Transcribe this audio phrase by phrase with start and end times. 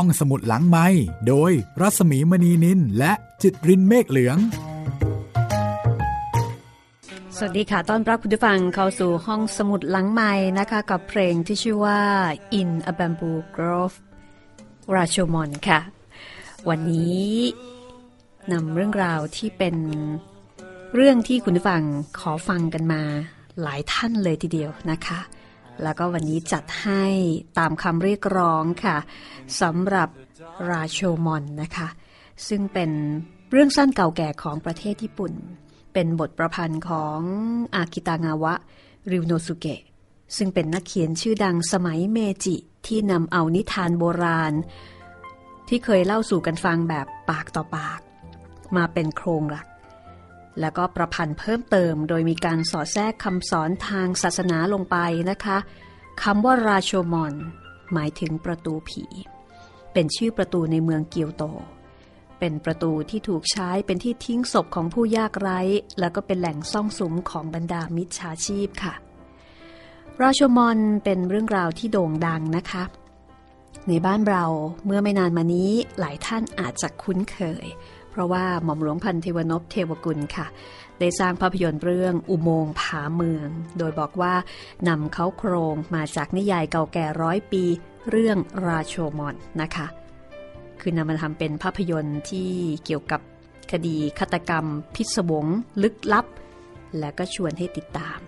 [0.00, 0.86] ห้องสมุดหลังไม้
[1.28, 4.38] โดยรัสมีมณีนินและจิตรินเมฆเหลือง
[7.36, 12.00] สวัสดีค่ะ ต้อนรับคุณผู้ฟังเข้าสู่ห้องสมุดหลังไม้นะคะ กับเพลงที่ชื่อว่า
[12.60, 13.96] In a Bamboo Grove
[14.94, 15.80] ราชมอนค่ะ
[16.68, 17.30] วันนี้
[18.52, 19.76] นำเรื่องราวที่เป็น
[20.94, 21.82] เรื่องที่คุณผู้ฟัง
[22.18, 23.02] ขอฟังกันมา
[23.62, 25.20] หลายท่านเลยทีเดียวนะคะ
[25.82, 27.04] แล้วก็วันนี้จัดให้
[27.58, 28.96] ตามคำเรียกร้องค่ะ
[29.60, 30.08] สำหรับ
[30.70, 31.88] ราโชมอนนะคะ
[32.48, 32.90] ซึ่งเป็น
[33.50, 35.32] เรื่องสั้นเก่าแก่ของประเทศญี่ปุ่น
[35.92, 37.20] เป็นบทประพันธ์ของ
[37.74, 38.54] อากิตางาวะ
[39.12, 39.80] ริวโนสุเกะ
[40.36, 42.56] ซึ่งเป็นนักเขียนชื่อดังสมัยเมจิ
[42.86, 44.52] ที่นำเอานิทานโบราณ
[45.68, 48.00] ที่เคยเล่าสู่กันฟังแบบปากต่อปาก
[48.76, 49.66] มาเป็นโครงหลัก
[50.60, 54.96] แล้วก็ประพันธ์เพิ่มเติม โดยมีการสอดแทรกคำสอนทางศาสนาลงไป
[55.30, 55.58] นะคะ
[56.22, 57.34] คำว่าราโชมอน
[57.92, 59.04] หมายถึงประตูผี
[59.92, 61.44] เป็นชื่อประตูในเมืองเกียวโต
[62.38, 65.60] เป็นประตูที่ถูกใช้เป็นที่ทิ้งศพของผู้ยากไร้
[66.00, 68.94] แล้วก็เป็นแหล่งซ่องสุมของบรรดามิจฉาชีพค่ะ
[70.20, 72.84] ราโชมอนเป็นเรื่องราวที่โด่งดังนะคะ
[73.88, 74.44] ในบ้านเรา
[74.84, 77.66] เมื่อไม่นานมานี้หลายท่านอาจจะคุ้นเคย
[78.16, 80.46] เพราะว่าหม่อมหลวงพันเทวนพเทวกุลค่ะ
[81.00, 84.34] ได้สร้างภาพยนตร์เรื่องอุโมงค์ผาเมือง โดยบอกว่า
[84.88, 87.64] นำเขาโครงมาจากนิยายเก่าแก่ร้อยปี
[88.10, 89.86] เรื่องราโชมอนนะคะ
[90.80, 92.50] คือนำมาทำเป็นภาพยนตร์ที่
[92.84, 93.20] เกี่ยวกับ
[93.72, 95.46] คดีฆาตกรรม พิศวง
[95.82, 96.26] ลึกลับ
[96.98, 98.18] และก็ชวนให้ติดตาม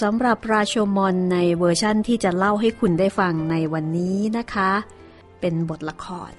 [0.00, 4.70] สำหรับราโชมอนในเวอร์ชั่นที่จะเล่าให้คุณได้ฟังในวันนี้นะคะ
[5.40, 6.32] เป็นบทละคร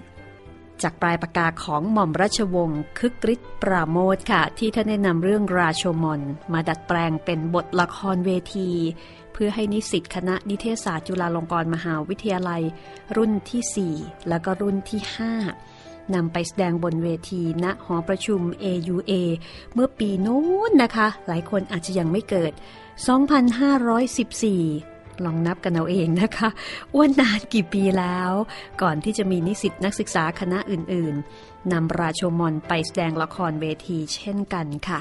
[0.84, 6.22] จากปลายปากกาของหม่อมราชวงศ์คึกฤทธิ์ปราโมทค่ะ ที่ท่านได้นำเรื่องราโชมอน
[6.54, 8.70] มาดัดแปลงเป็นบทละครเวที
[9.34, 12.62] เพื่อให้นิสิตคณะนิเทศศาสตร์จุฬาลงกรณ์มหาวิทยาลัย
[13.16, 15.02] รุ่นที่ 4 แล้วก็รุ่นที่
[15.58, 19.12] 5นำไปแสดงบนเวทีณหอประชุม AUA
[19.74, 22.52] เมื่อปีโน้นนะคะ หลายคนอาจจะยังไม่เกิด
[23.16, 24.95] 2514
[25.26, 26.50] ลองนับกันเอาเองนะคะ
[26.96, 28.32] ว่านานกี่ปีแล้ว
[28.82, 35.00] ก่อนที่จะมีนิสิตนักศึกษาคณะอื่นๆนำราโชมอนไปแสดงละครเวทีเช่นกันค่ะ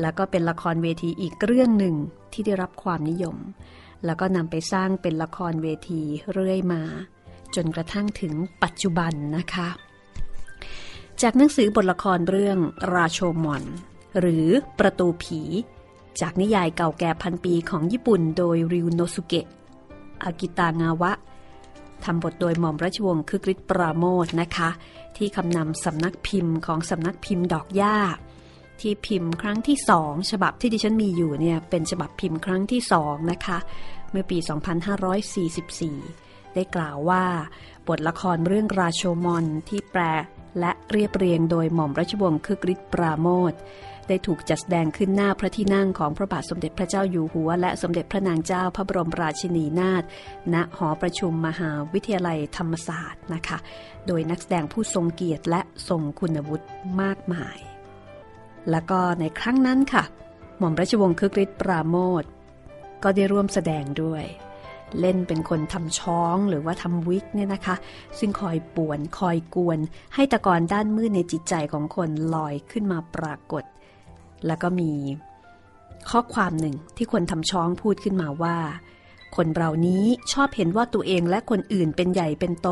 [0.00, 1.94] แล้วก็เป็นละครเวทีอีกเรื่องหนึ่ง
[2.32, 3.36] ที่ได้รับความนิยม
[4.04, 6.02] แล้วก็นำไปสร้างเป็นละครเวที
[6.32, 6.82] เรื่อยมา
[7.54, 9.68] จนกระทั่งถึงปัจจุบันนะคะ
[11.22, 12.58] จากหนังสือบทละครเรื่อง
[12.94, 13.64] ราโชมอน
[14.20, 14.46] หรือ
[14.78, 15.40] ประตูผี
[16.20, 19.46] จากนิยายเก่าแก่พันปีของญี่ปุ่นโดยริวโนสุเกะ
[20.24, 21.12] อากิตางาวะ
[22.04, 24.70] ทำบทโดยหม่อมราชวงศ์คึกฤทธิ์ปราโมทนะคะ
[25.16, 27.96] ที่คำนำสำนักพิมพ์ของสำนักพิมพ์ดอกหญ้า
[28.80, 33.58] ที่พิมพ์ครั้งที่สองฉบับที่ดิฉันมีอยู่เนี่ยเป็นฉบับพิมพ์ครั้งที่สองนะคะ
[34.10, 34.38] เมื่อปี
[35.86, 37.24] 2544 ได้กล่าวว่า
[37.88, 40.02] บทละครเรื่องราโชมอนที่แปล
[40.60, 43.52] และเรียบเรียงโดยหม่อมราชวงศ์คึกฤทธิ์ปราโมท
[44.08, 50.02] ได้ถูกจัดแสดงขึ้นหน้าพระที่นั่งของพระบาทสมเด็จพระเจ้าอยู่หัว และสมเด็จพระนางเจ้าพระบรมราชินีนาถ
[50.54, 53.58] ณหอประชุมมหาวิทยาลัยธรรมศาสตร์นะคะ
[54.06, 56.66] โดยนักแสดงผู้ทรงเกียรติและทรงคุณวุฒิ
[57.00, 57.58] มากมาย
[58.70, 60.04] แล้วก็ในครั้งนั้นค่ะ
[60.58, 62.24] หม่อมราชวงศ์คึกฤทธิ์ปราโมท
[63.02, 64.24] ก็ได้ร่วมแสดงด้วย
[65.00, 67.76] เล่นเป็นคนทำช้องหรือว่าทำวิกเนี่ยนะคะ
[68.18, 69.78] ซึ่งคอยป่วนคอยกวน
[70.14, 73.64] ให้ตะกอนด้านมืดในจิตใจของคนลอยขึ้นมาปรากฏ
[74.46, 74.92] แล้วก็มี
[76.10, 78.56] ข้อความหนึ่งที่คนทำช้องพูดขึ้นมาว่า
[79.36, 82.68] คนเรานี้ชอบเห็นว่าตัวเองและคนอื่นเป็นใหญ่เป็นโต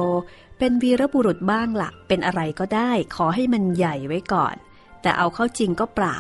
[0.59, 4.55] เป็นวีรบุรุษบ้างละ่ะ เป็นอะไรก็ได้ ขอให้มันใหญ่ไว้ก่อน
[5.03, 6.19] แต่เอาเข้าจริงก็เปล่า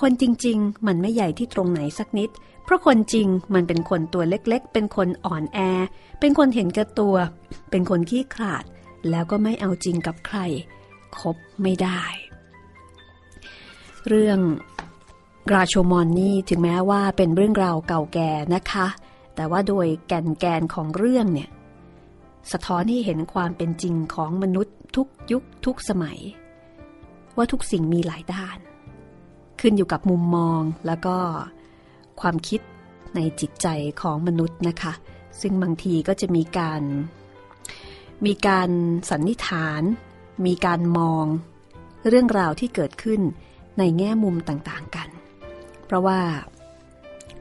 [0.00, 2.30] คนจริง ๆ มันไม่ใหญ่ที่ตรงไหนสักนิด
[2.64, 5.58] เพราะคนจริงมันเป็นคนตัวเล็กๆ เป็นคนอ่อนแอ
[6.20, 7.16] เป็นคนเห็นแก่ตัว
[7.70, 8.64] เป็นคนขี้ขลาด
[9.10, 10.38] แล้วก็ไม่เอาจริงกับใคร
[11.18, 12.02] คบไม่ได้
[14.08, 14.38] เรื่อง
[15.48, 18.86] กราโชมอนนี่ถึงแม้ว่าเป็นเรื่องราวเก่าแก่นะคะ
[19.34, 21.50] แต่ว่าโดยแก่นแกนของเรื่องเนี่ย
[22.52, 26.18] สะท้อนให้เห็นความเป็นจริงของมนุษย์ทุกยุคทุกสมัย
[27.36, 28.58] ว่าทุกสิ่งมีหลายด้าน
[29.60, 31.16] ขึ้นอยู่กับมุมมองแล้วก็
[32.20, 32.60] ความคิด
[33.14, 33.66] ในจิตใจ
[34.02, 34.92] ของมนุษย์นะคะ
[35.40, 36.82] ซึ่งบางทีก็จะมีการ
[38.26, 38.70] มีการ
[39.10, 39.82] สันนิษฐาน
[40.46, 41.24] มีการมอง
[42.08, 43.20] เรื่องราวที่เกิดขึ้น
[43.78, 45.08] ในแง่มุมต่างๆกัน
[45.90, 46.20] เพราะว่า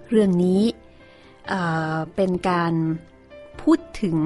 [0.09, 0.61] เรื่องนี้
[1.47, 2.73] เเป็นการ
[3.61, 4.17] พูดถึง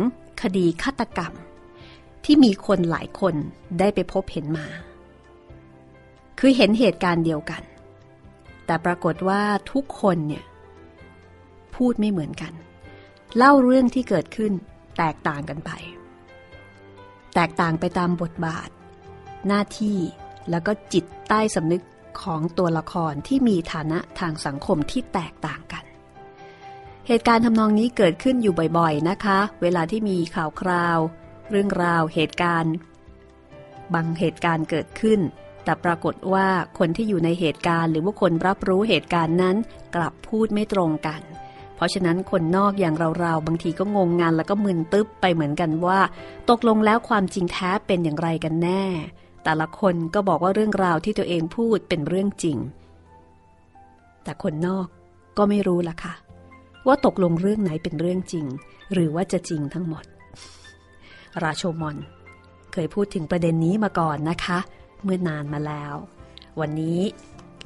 [0.42, 1.34] คดีฆาตกรรม
[2.26, 3.36] ที่มีคนหลายคน
[3.80, 4.68] ได้ไปพบเห็นมา
[6.40, 7.64] คือเห็นเหตุการณ์เดียวกัน
[8.66, 9.42] แต่ปรากฏว่า
[9.72, 10.46] ทุกคนเนี่ย
[11.76, 12.54] พูดไม่เหมือนกัน
[13.38, 14.52] เล่าเรื่องที่เกิดขึ้น
[14.98, 15.72] แตกต่างกันไป
[17.36, 18.70] แตกต่างไปตามบทบาท
[19.48, 19.98] หน้าที่
[20.50, 21.84] แล้วก็จิตใต้สำนึก
[22.22, 25.84] ของตัวละครที่มีฐานะทางสังคมที่แตกต่างกัน
[27.08, 31.00] เหตุการณ์ทำนองนี้เกิดขึ้นอยู่บ่อยๆนะคะ เวลาที่มีข่าวคราว
[31.50, 32.74] เรื่องราวเหตุการณ์
[33.94, 35.20] บางเหตุการณ์เกิดขึ้น
[35.64, 36.48] แต่ปรากฏว่า
[36.80, 39.56] คนที่อยู่ในเหตุการณ์ หรือว่าคนรับรู้เหตุการณ์นั้น
[39.96, 41.22] กลับพูดไม่ตรงกัน
[41.76, 46.00] เพราะฉะนั้นคนนอกอย่างเราๆบางทีก็งงงานแล้วก็มึนตึ๊บไปเหมือนกันว่า
[46.50, 48.84] ตกลงแล้วความจริงแท้เป็นอย่างไรกันแน่
[49.44, 52.58] แต่ละคนก็บอกว่าเรื่องราวที่ตัวเองพูดเป็นเรื่องจริง
[54.24, 54.88] แต่คนนอก
[55.38, 56.14] ก็ไม่รู้ล่ะค่ะ
[56.88, 58.46] ว่าตกลงเรื่องไหนเป็นเรื่องจริง
[58.94, 60.04] หรือว่าจะจริงทั้งหมด
[61.44, 61.98] ราโชมอน
[62.74, 64.60] เคยพูดถึงประเด็นนี้มาก่อนนะคะ
[65.04, 65.96] เมื่อนานมาแล้ว
[66.60, 67.00] วันนี้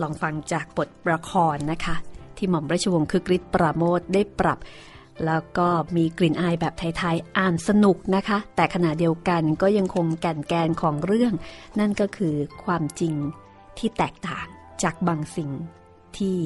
[0.01, 1.95] ลองฟังจากบทประครนะคะ
[2.37, 4.57] ที่หม่อมราชวงศ์คึกฤทธิ์ปราโมทได้ปรับ
[5.25, 11.33] แล้วก็มีกลิ่นอายแบบไทยๆ อ่านสนุกนะคะ แต่ขณะเดียวกันก็ยังคงแก่นแกนของเรื่อง
[11.79, 13.13] นั่นก็คือความจริง
[13.77, 14.45] ที่แตกต่าง
[14.83, 15.51] จากบางสิ่ง
[16.17, 16.37] ที่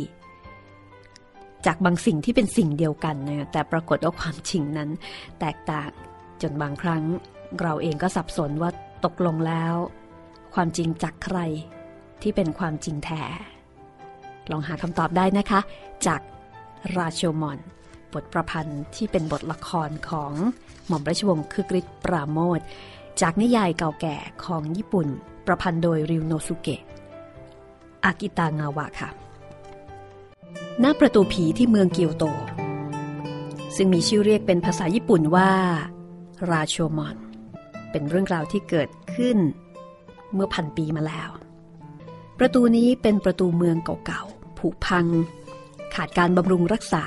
[1.66, 4.90] จากบางสิ่งที่เป็นสิ่งเดียวกันนะแต่ปรากฏว่าความจริงนั้น
[5.40, 5.92] แตกต่าง
[6.42, 7.04] จนบางครั้ง
[7.62, 8.72] เราเองก็สับสนว่า
[9.06, 9.74] ตกลงแล้ว
[10.54, 11.40] ความจริงจากใคร
[12.22, 13.24] ที่เป็นความจริงแท้
[14.52, 15.60] ลองหาคำตอบได้นะคะ
[16.08, 16.22] จาก
[16.98, 17.60] ราโชมอน
[18.14, 20.34] บทประพันธ์ที่เป็นบทละครของ
[20.88, 22.60] หม่อมราชวงศ์คึกฤทธิ์ปราโมท
[23.22, 25.08] จากนิยายเก่าแก่ของญี่ปุ่น
[25.46, 26.82] ประพันธ์โดยริวโนสุเกะ
[28.06, 29.10] อากิตางาวะค่ะ
[30.80, 32.26] หน้าประตูผีที่เมืองเกียวโต
[33.76, 35.52] ซึ่งมีชื่อเรียกเป็นภาษาญี่ปุ่นว่า
[36.50, 37.18] ราโชมอน
[37.92, 39.38] เป็นเรื่องราวที่เกิดขึ้น
[40.34, 41.30] เมื่อพันปีมาแล้ว
[42.40, 45.06] ประตูนี้เป็นประตูเมืองเก่าๆผุพัง
[45.96, 47.04] ขาดการบำรุงรักษา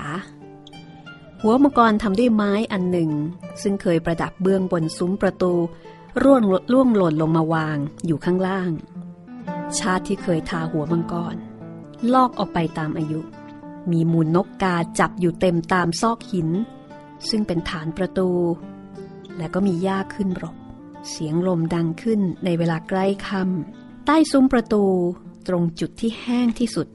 [1.47, 3.11] หัวมังกรทำด้วยไม้อันหนึ่ง
[3.63, 5.53] ซึ่งเคยประดับเบื้องบนซุ้มประตู
[6.23, 6.43] ร่วง
[6.73, 8.71] ล่วงหล่นลงมาวางอยู่ข้างล่าง
[9.79, 11.37] ชาติที่เคยทาหัวมังกร
[12.13, 13.21] ลอกออกไปตามอายุ
[13.91, 16.49] มีมูลนกกาจับอยู่เต็มตามซอกหิน
[17.29, 18.29] ซึ่งเป็นฐานประตู
[19.37, 20.57] และก็มีหญ้าขึ้นรก
[21.11, 24.85] เสียงลมดังขึ้นในเวลาใกล้ค่ำใต้ซุ้มประตู
[25.49, 26.87] ตรงจุดที่แห้งที่สุด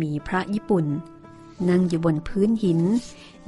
[0.00, 0.86] มีพระญี่ปุ่น
[1.70, 2.80] นั่งอยู่บนพื้นหิน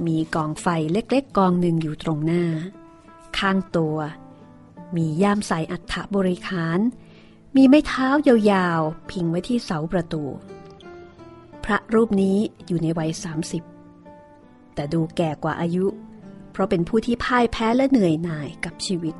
[0.06, 2.44] มีกองไฟเล็กๆ กองหนึ่งอยู่ตรงหน้า
[3.38, 3.96] ข้างตัว
[4.96, 6.78] มีย่ามใส่อัฐบริคาร
[7.56, 10.22] มีไม้เท้ายาวๆ พิงไว้ที่เสาประตู
[11.64, 13.10] พระรูปนี้อยู่ในวัย
[13.92, 15.86] 30 แต่ดูแก่กว่าอายุ
[16.50, 19.14] เพราะเป็นผู้ที่พ่ายแพ้และเหนื่อยหน่ายกับชีวิต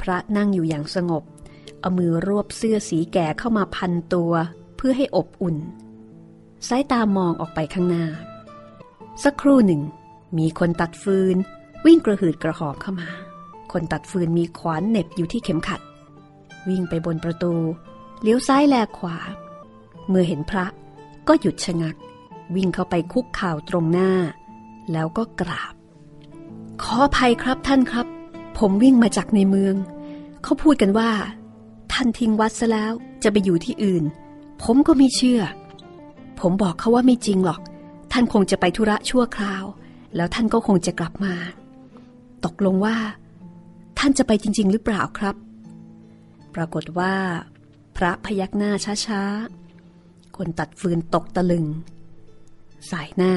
[0.00, 1.22] พระนั่งอยู่อย่างสงบ
[1.80, 4.32] เอามือรวบเสื้อสีแก่เข้ามาพันตัว
[4.76, 5.56] เพื่อให้อบอุ่น
[6.68, 8.04] สายตามองออกไปข้างหน้า
[9.24, 9.82] สักครู่หนึ่ง
[10.38, 11.36] มีคนตัดฟืน
[11.86, 13.08] วิ่งกระหืดกระหอบเข้ามา
[13.72, 15.80] คนตัดฟืนมีขวานเน็บอยู่ที่เข็มขัด
[16.68, 17.54] วิ่งไปบนประตู
[18.22, 19.16] เลี้ยวซ้ายแลขวา
[20.08, 20.66] เมื่อเห็นพระ
[21.28, 21.96] ก็หยุดชะงัก
[22.54, 24.10] วิ่งเข้าไปคุกข่าวตรงหน้า
[24.92, 25.74] แล้วก็กราบ
[26.82, 28.06] ขออภัยครับท่านครับ
[28.58, 29.74] ผมวิ่งมาจากในเมือง
[30.42, 31.10] เขาพูดกันว่า
[31.92, 32.92] ท่านทิ้งวัดซะแล้ว
[33.22, 34.04] จะไปอยู่ที่อื่น
[34.62, 35.40] ผมก็ไม่เชื่อ
[36.42, 37.60] ผมบอกเขาว่าไม่จริงหรอก
[38.12, 39.64] ท่านคงจะไปธุระชั่วคราว
[40.16, 41.34] แล้วท่านก็คงจะกลับมา
[42.44, 42.96] ตกลงว่า
[43.98, 45.36] ท่านจะไปจริง ๆ หรือเปล่าครับ
[46.54, 47.14] ปรากฏว่า
[47.96, 48.72] พระพยักหน้า
[49.06, 51.66] ช้าๆ คนตัดฟืนตกตะลึง
[52.90, 53.34] สายหน้า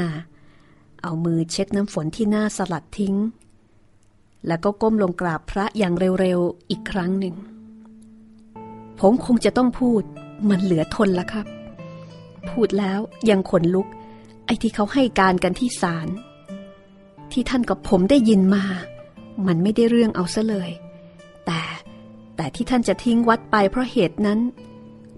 [1.01, 3.15] เอามือเช็ดน้ำฝนที่หน้าสลัดทิ้ง
[4.47, 7.35] แล้วก็ก้มลงกราบพระอย่างเร็ว ๆ อีกครั้งหนึ่ง
[8.99, 10.01] ผมคงจะต้องพูด
[10.49, 11.54] มันเหลือทนละครับ
[12.51, 12.99] พูดแล้ว
[13.29, 13.87] ยังขนลุก
[14.45, 16.07] ไอ้ที่เขาให้การกันที่ศาล
[17.31, 18.63] ที่ท่านกับผมได้ยินมา
[19.47, 20.69] มันไม่ได้เรื่องเอาซะเลย
[21.45, 21.61] แต่
[22.35, 24.39] แต่ที่ท่านจะทิ้งวัดไปเพราะเหตุนั้น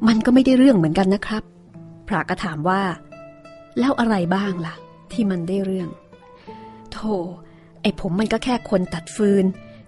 [0.08, 1.44] มันก็ไม่ได้เรื่องเหมือนกันนะครับ
[2.08, 2.82] พระก็ถามว่า
[3.80, 4.76] แล้วอะไรบ้างล่ะ
[5.12, 5.90] ที่มันได้เรื่อง
[6.92, 7.16] โธ่
[7.82, 9.46] ไอ้ผมมันก็แค่คนตัดฟืน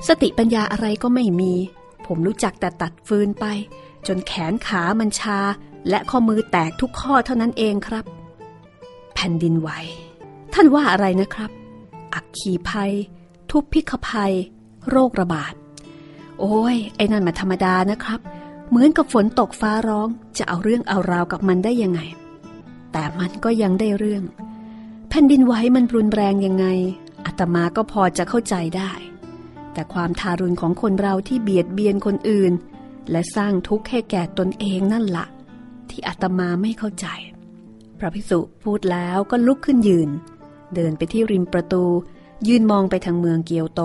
[0.07, 1.53] สติปัญญาอะไรก็ไม่มี
[2.07, 3.45] ผมรู้จักแต่ตัดฟืนไป
[4.07, 5.39] จนแขนขามันชา
[5.89, 8.05] และข้อมือแตกทุกข้อเท่านั้นเองครับ
[9.13, 9.69] แผ่นดินไหว
[10.53, 11.51] ท่านว่าอะไรนะครับ
[12.13, 12.91] อักขีภัย
[13.49, 14.33] ทุพพิกภัย
[14.89, 15.53] โรคระบาด
[16.39, 18.19] โอ้ย ไอ้นั่นมาธรรมดานะครับ
[18.69, 20.07] เหมือนกับฝนตกฟ้าร้อง
[20.37, 21.99] จะเอาเรื่องเอาราวกับมันได้ยังไง
[22.91, 24.23] แต่มันก็ยังได้เรื่อง
[25.09, 26.65] แผ่นดินไหวมันรุนแรงยังไง
[27.25, 28.91] อาตมาก็พอจะเข้าใจได้
[29.73, 32.53] แต่ความทารุณของคนเราที่เบียดเบียนคนอื่น
[33.11, 35.25] และสร้างทุกข์ให้แก่ตนเองนั่นละ่ะ
[35.99, 37.07] ที่อาตมาไม่เข้าใจ
[37.99, 40.09] พระภิกษุพูดแล้วก็ลุกขึ้นยืน
[40.75, 41.83] เดินไปที่ริมประตู
[42.47, 43.81] ยืนมองไปทางเมืองเกียวโต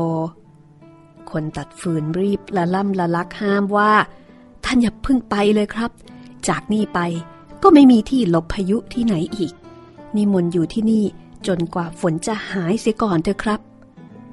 [1.30, 3.92] คนตัดฟืนรีบละล่ำละลักห้ามว่า
[4.64, 5.90] ท่านอย่าพึ่งไปเลยครับ
[6.48, 7.00] จากนี่ไป
[7.62, 9.52] ก็ไม่มีที่หลบพายุที่ไหนอีก
[10.16, 11.04] นิมนต์อยู่ที่นี่
[11.46, 13.60] จนกว่าฝนจะหายเสียก่อนเถอะครับ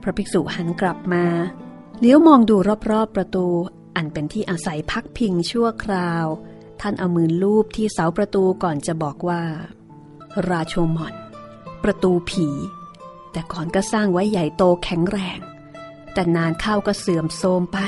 [0.02, 1.26] พระภิกษุหันกลับมา
[2.00, 2.56] เลี้ยวมองดู
[2.92, 3.48] รอบๆประตู
[3.96, 6.28] อันเป็นที่อาศัยพักพิงชั่วคราว
[6.82, 9.42] ท่านเอามือลูบที่เสาประตูก่อนจะบอกว่า
[10.50, 11.14] ราโชมอน
[11.84, 12.48] ประตูผี
[13.32, 15.40] แต่ก่อนก็สร้างไว้ใหญ่โตแข็งแรง
[16.14, 17.80] แต่นานเข้าก็เสื่อมโทรมไป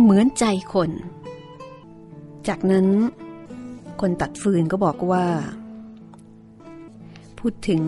[0.00, 0.90] เหมือนใจคน
[2.48, 2.86] จากนั้น
[4.00, 5.24] คนตัดฟืนก็บอกว่า
[7.38, 7.80] พูดถึง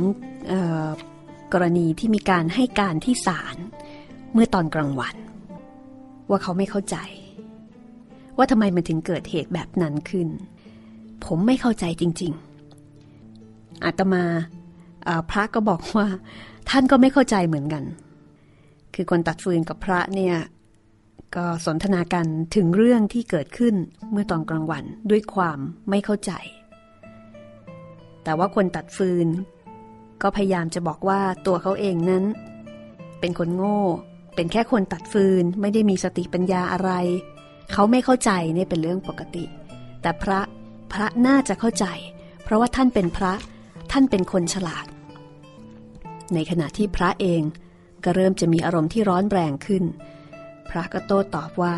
[1.53, 3.57] กรณีที่มีการให้การที่ศาล
[4.33, 5.17] เมื่อตอนกลางวัน
[6.31, 6.97] ว่าเขาไม่เข้าใจ
[8.39, 10.29] ว่าทำไมมันถึงเกิดเหตุแบบนั้นขึ้น
[11.25, 12.33] ผมไม่เข้าใจจริง
[13.09, 14.25] ๆอาตมา
[15.31, 16.07] พระก็บอกว่า
[16.71, 17.85] ท่านก็ไม่เข้าใจเหมือนกัน
[18.95, 20.37] คือคนตัดฟืนกับพระเนี่ย
[21.37, 22.27] ก็สนทนากัน
[22.57, 23.75] ถึงเรื่องที่เกิดขึ้น
[24.11, 25.59] เมื่อตอนกลางวันด้วยความ
[25.91, 26.33] ไม่เข้าใจ
[28.25, 29.27] แต่ว่าคนตัดฟืน
[30.23, 32.25] ก็พยายามจะบอกว่าตัวเขาเองนั้น
[33.21, 33.81] เป็นคนโง่
[34.35, 36.91] เป็นแค่คนตัดฟืนไม่ได้มีสติปัญญาอะไร
[37.73, 39.45] เขาไม่เข้าใจนี่เป็นเรื่องปกติ
[40.03, 40.41] แต่พระ
[40.93, 41.87] พระน่าจะเข้าใจ
[42.43, 43.33] เพราะว่าท่านเป็นพระ
[43.93, 44.87] ท่านเป็นคนฉลาด
[46.35, 47.43] ในขณะที่พระเอง
[48.05, 49.85] ก็เริ่มจะมีอารมณ์ที่ร้อนแรงขึ้น
[50.71, 51.77] พระก็โต้ตอบว่า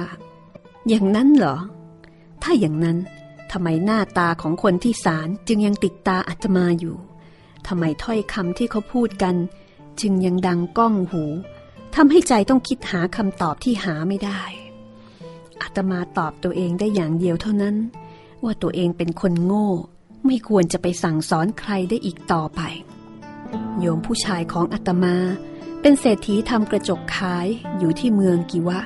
[0.88, 1.56] อย่างนั้นเหรอ
[2.42, 2.99] ถ้าอย่างนั้น
[3.52, 6.97] ทำไมหน้าตาของคนที่สารจึงยังติดตาอาตมาอยู่
[7.66, 9.37] ทำไมถ้อยคำที่เขาพูดกัน
[10.00, 11.25] จึงยังดังก้องหู
[11.94, 14.40] ทำให้ใจต้องคิดหาคำตอบที่หาไม่ได้
[15.76, 17.76] ตมาตอบตัวเองได้อย่างเดียวเท่านั้น
[18.44, 19.68] ว่าตัวเองเป็นคนโง่
[20.26, 22.60] ไม่ควรจะไปสั่งสอนใครได้อีกต่อไป
[23.78, 25.16] โยมผู้ชายของอาตมา
[25.80, 27.46] เป็นเศรษฐีทำกระจกขาย
[27.78, 28.80] อยู่ที่เมืองกิวะ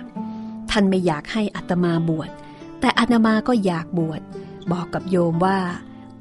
[0.71, 2.31] ท่านไม่อยากให้อาตมาบวช
[2.81, 4.21] แต่อาตมาก็อยากบวช
[4.73, 5.59] บอกกับโยมว่า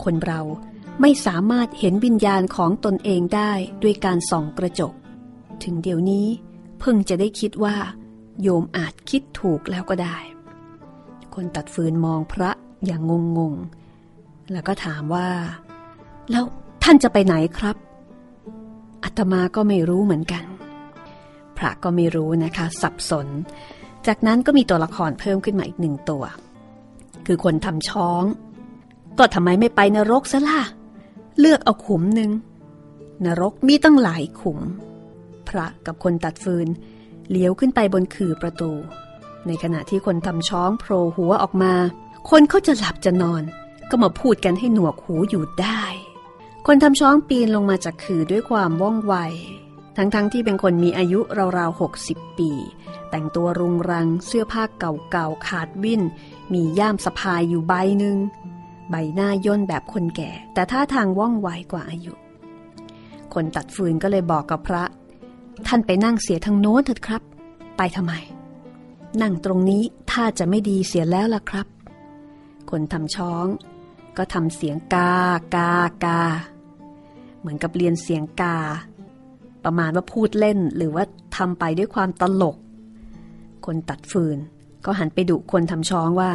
[0.03, 0.41] คนเรา
[1.01, 3.51] ไม่สามารถเห็นวิญญาณของตนเองได้
[3.83, 4.93] ด้วยการส่องกระจก
[5.63, 6.27] ถึงเดี๋ยวนี้
[6.79, 7.75] เพิ่งจะได้คิดว่า
[8.41, 10.17] โยมอาจคิดถูกแล้วก็ได้
[11.35, 12.51] คนตัดฟืนมองพระ
[12.85, 13.53] อย่างงงง
[14.51, 15.27] แล้วก็ถามว่า
[16.31, 16.43] แล้ว
[16.83, 17.75] ท่านจะไปไหนครับ
[19.03, 20.43] อาตมาก็ไม่รู้เหมือนกัน
[21.57, 23.27] พระก็ไม่รู้นะคะ สับสน
[24.07, 26.23] จากนั้นก็มีตัวละครเพิ่มขึ้นมาอีกหนึ่งตัว
[27.25, 28.23] คือคนทำช้อง
[29.17, 30.61] ก็ทำไมไม่ไปนรกซะล่ะ
[31.39, 32.31] เลือกเอาขุมหนึ่ง
[33.25, 34.59] นรกมีตั้งหลายขุม
[35.49, 36.67] พระกับคนตัดฟืน
[37.31, 38.71] เลี้ยวขึ้นไปบนขื่อประตู
[39.47, 41.73] ในขณะที่คนทำช้องโผล่หัวออกมา
[42.29, 43.43] คนเขาจะหลับจะนอน
[43.89, 45.83] ก็มาพูดกันให้หนวกหูอยู่ได้
[46.67, 49.15] คนทำช้องปีนลงมาจากขื่อด้วยความว่องไว
[49.97, 51.19] ทั้งๆทที่เป็นคนมีอายุ
[51.57, 52.51] ราวๆหกสิบปี
[53.09, 56.01] แต่งตัวรุงรังเสื้อผ้าเก่าๆขาดวิ่น
[56.53, 58.17] มีย่ามสะพายอยู่ใบหนึ่ง
[58.89, 62.13] ใบหน้าย่นแบบคนแก่ แต่ท่าทางว่องไวกว่าอายุ
[63.33, 64.83] คนตัดฟืนก็เลยบอกกับพระ
[65.67, 67.21] ท่านไปนั่งเสียทางโน้นเถิดครับ
[67.77, 68.13] ไปทำไม
[69.21, 71.67] นั่งตรงนี้ถ้าจะไม่ดีเสียแล้วล่ะครับ
[72.69, 73.45] คนทำช้อง
[74.17, 75.11] ก็ทำเสียงกา
[75.55, 75.71] กา
[76.05, 76.21] กา
[77.39, 78.57] เหมือนกับเรียนเสียงกา
[79.63, 81.03] ประมาณว่าพูดเล่นหรือว่า
[81.37, 82.57] ทำไปด้วยความตลก
[83.65, 84.37] คนตัดฟืน
[84.85, 86.31] ก็หันไปดุคนทำช้องว่า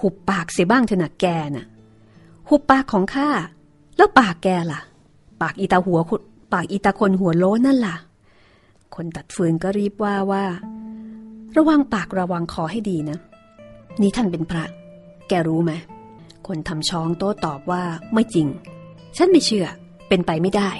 [0.00, 1.66] หุบปากเสียบ้างเถอะนะแกน่ะ
[2.48, 3.28] หุบปากของข้า
[3.96, 4.80] แล้วปากแกล่ะ
[5.42, 5.98] ปากอีตาหัว
[6.52, 7.96] ปากอีตาคนหัวโล้นั่นล่ะ
[8.94, 10.44] คนตัดฟืนก็รีบว่าว่า
[11.56, 13.18] ระวังปากระวังคอให้ดีนะ
[14.00, 14.64] นี่ท่านเป็นพระ
[15.28, 15.72] แกรู้ไหม
[16.46, 17.82] คนทำช้องโต้ตอบว่า
[18.12, 18.46] ไม่จริง
[19.16, 19.66] ฉันไม่เชื่อ
[20.08, 20.70] เป็นไปไม่ได้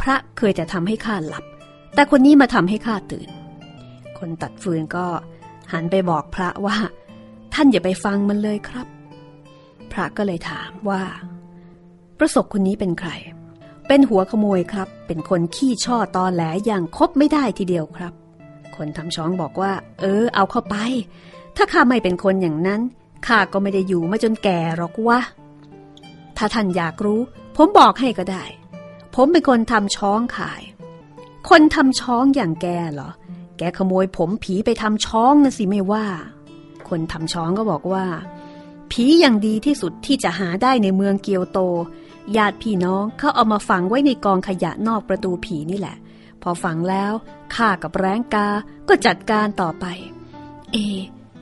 [0.00, 1.44] พระเคยแต่ทำให้ข้าหลับ
[1.94, 3.28] แต่คนนี้มาทำให้ข้าตื่น
[4.18, 5.06] คนตัดฟืนก็
[5.72, 6.76] หันไปบอกพระว่า
[7.54, 8.86] ท่านอย่าไปฟังมันเลยครับ
[9.92, 11.02] พระก็เลยถามว่า
[12.18, 13.10] ประสบคนนี้เป็นใคร
[13.88, 18.12] เป็นหัวขโมยครับ เป็นคนขี้ช่อตอแหลอย่างคบไม่ได้ทีเดียวครับ
[18.78, 20.76] คนทำช้องบอกว่า เออ เอาเข้าไป
[21.56, 22.80] ถ้าข้าไม่เป็นคนอย่างนั้น
[23.26, 25.20] ข้าก็ไม่ได้อยู่มาจนแก่หรอกวะ
[26.36, 27.20] ถ้าท่านอยากรู้
[27.56, 28.44] ผมบอกให้ก็ได้
[29.14, 30.62] ผมเป็นคนทำช้องขาย
[31.48, 33.10] คนทำช้องอย่างแกเหรอ
[33.58, 36.06] แกขโมยผมผีไปทำช้องนะสิไม่ว่า
[36.88, 38.04] คนทำช้องก็บอกว่า
[38.90, 41.58] ผีอย่างดีที่สุดที่จะหาได้ในเมืองเกียวโต
[42.36, 45.96] ญาติพี่น้องเขาเอามาฝังไว้ในกองขยะนอกประตูผีนี่แหละ
[46.48, 47.12] อฝังแล้ว
[47.54, 48.48] ข้ากับแร้งกา
[48.88, 49.86] ก็จัดการต่อไป
[50.72, 50.76] เอ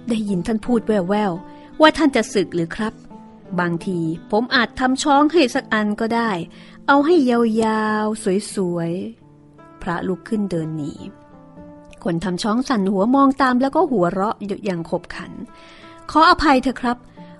[0.08, 2.92] ได้ยินท่านพูดแววๆว่าท่านจะศึกหรือครับ
[3.60, 6.30] บางทีผมอาจทำช้องให้สักอันก็ได้
[6.86, 10.92] เอาให้ยาวๆ สวยๆ พระลุกขึ้นเดินหนี
[12.04, 15.32] คนทำช้องสั่นหัวมองตามแล้วก็หัวเราะอย่างขบขัน
[16.10, 16.98] ขออภัยเถอะครับ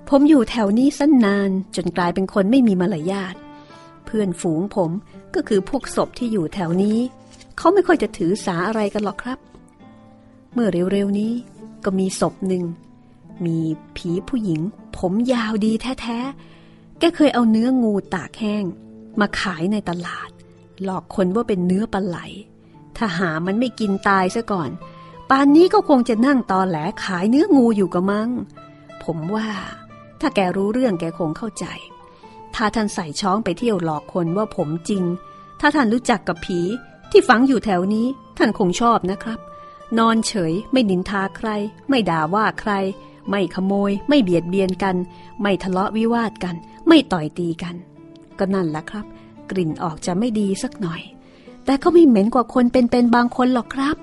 [0.09, 3.35] ผมอยู่แถวนี้สั้นนานจนกลายเป็นคนไม่มีมารยาท
[4.05, 4.91] เพื่อนฝูงผม
[5.35, 6.99] ก็คือพวกศพที่อยู่แถวนี้
[7.57, 9.39] เขาไม่ค่อยจะถือสาอะไรกันหรอกครับ
[10.53, 11.33] เมื่อเร็วๆนี้
[11.85, 12.65] ก็มีศพหนึ่ง
[13.45, 13.59] มี
[13.97, 14.61] ผีผู้หญิง
[14.99, 18.65] ผมยาวดีแท้ๆ แกเคยเอาเนื้องูตากแห้ง
[19.21, 20.29] มาขายในตลาด
[20.83, 22.19] หลอกคนว่าเป็นเนื้อปลาไหล
[22.97, 24.71] ถ้าหามันไม่กินตายซะก่อน
[25.31, 28.31] ป่านนี้ก็คงจะนั่งตอแหลขายเนื้องูอยู่กะมัง
[29.05, 29.49] ผมว่า
[30.21, 31.67] ถ้าแกรู้เรื่องแกคงเข้าใจ
[32.55, 35.05] ถ้าท่านใส่ช้องไปเที่ยวหลอกคนว่าผมจริง
[35.61, 36.61] ถ้าท่านรู้จักกับผี
[37.11, 39.39] ที่ฝังอยู่แถวนี้ท่านคงชอบนะครับ
[39.99, 41.49] นอนเฉยไม่นินทาใคร
[41.89, 42.73] ไม่ด่าว่าใคร
[43.31, 44.97] ไม่ขโมย ไม่เบียดเบียนกัน
[45.41, 46.55] ไม่ทะเลาะวิวาทกัน
[46.89, 47.75] ไม่ต่อยตีกัน
[48.39, 49.07] ก็นั่นแหละครับ
[49.51, 51.03] กลิ่นออกจะไม่ดีสักหน่อย
[51.65, 53.97] แต่ก็ไม่เหม็นกว่าคนเป็นๆบางคนหรอกครับ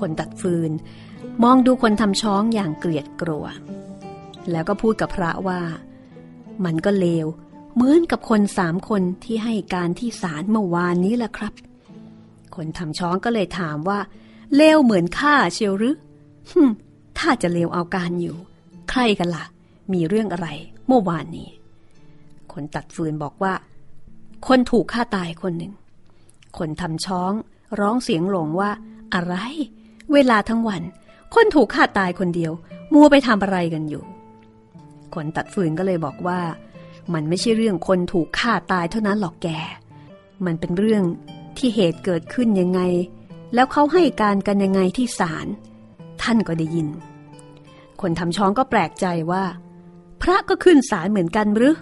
[0.00, 0.70] คนตัดฟืน
[1.42, 3.46] มองดูคนทำช้องอย่างเกลียดกลัว
[4.50, 5.60] แล้วก็พูดกับพระว่า
[6.64, 7.26] มันก็เลว
[7.74, 11.52] เหมือนกับคนสามคนที่ให้การที่ศาลเมื่อวานนี้แหละครับ
[12.56, 13.98] คนทำช้องก็เลยถามว่า
[14.56, 15.96] เลวเหมือนข้าเชียวหรือ
[16.50, 16.62] ฮึ
[17.18, 18.36] ถ้าจะเลวเอาการอยู่
[18.90, 19.44] ใครกันละ่ะ
[19.92, 20.48] มีเรื่องอะไร
[20.86, 21.48] เมื่อวานนี้
[22.52, 23.54] คนตัดฟืนบอกว่า
[24.46, 25.72] คนถูกฆ่าตายคนหนึ่ง
[26.58, 27.32] คนทำช้อง
[27.80, 28.70] ร้องเสียงหลงว่า
[29.14, 29.34] อะไร
[30.12, 30.82] เวลาทั้งวัน
[31.34, 32.52] คนถูกฆ่าตายคนเดียว
[32.92, 34.04] มัวไปทำอะไรกันอยู่
[35.14, 36.40] คนตัดฟืนก็เลยบอกว่า
[37.14, 39.48] มันไม่ใช่เรื่องคนถูกฆ่าตายเท่านั้นหรอกแก
[40.46, 41.02] มันเป็นเรื่อง
[41.58, 42.80] ที่เหตุเกิดขึ้นยังไง
[43.54, 45.46] แล้วเขาให้การกันยังไงที่ศาล
[46.22, 46.88] ท่านก็ได้ยิน
[48.00, 49.44] คนทำช้องก็แปลกใจว่า
[50.22, 51.74] พระก็ขึ้นศาลเหมือนกันหรือ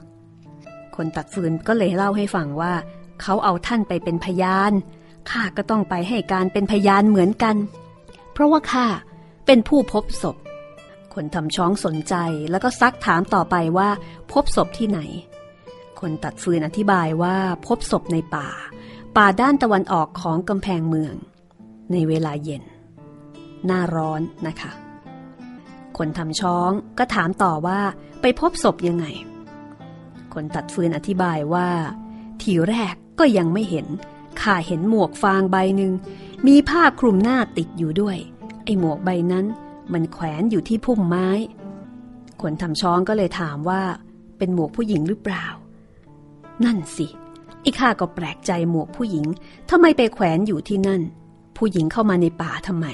[0.96, 2.72] คนตัดฟืนก็เลยเล่าให้ฟังว่า
[3.22, 4.72] เขาเอาท่านไปเป็นพยาน
[5.30, 7.56] ข้าก็ต้องไปให้การเป็นพยานเหมือนกัน
[8.32, 8.86] เพราะว่าข้า
[9.46, 10.36] เป็นผู้พบศพ
[11.14, 12.14] คนทำช้องสนใจ
[12.50, 13.88] แล้วก็ซักถามต่อไปว่า
[14.32, 15.00] พบศพที่ไหน
[16.00, 18.48] คนตัดฟืนอธิบายว่าพบศพในป่า
[19.16, 21.14] ป่าด้านตะวันออกของกำแพงเมือง
[21.92, 22.62] ในเวลาเย็น
[23.66, 24.72] หน้าร้อนนะคะ
[25.96, 27.80] คนทำช้องก็ถามต่อว่า
[28.20, 29.06] ไปพบศพยังไง
[30.34, 31.68] คนตัดฟืนอธิบายว่า
[32.42, 33.86] ทีแรกก็ยังไม่เห็น
[34.40, 35.92] ข้าเห็นหมวกฟางใบหนึ่ง
[36.46, 38.16] มีผ้าคลุมหน้าติดอยู่ด้วย
[38.64, 39.46] ไอ้หมวกใบนั้น
[39.92, 41.28] มันแขวนอยู่ที่พุ่มไม้
[42.42, 43.82] คนทำช้องก็เลยถามว่า
[44.38, 45.46] เป็นหมวกผู้หญิงหรือเปล่า
[46.64, 49.26] นั่นสิไอ้ข้าก็แปลกใจหมวกผู้หญิง
[49.70, 51.02] ทำไมไปแขวนอยู่ที่นั่น
[51.56, 52.86] ผู้หญิงเข้ามาในป่าทำไม